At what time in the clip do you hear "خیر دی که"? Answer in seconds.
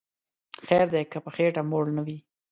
0.67-1.17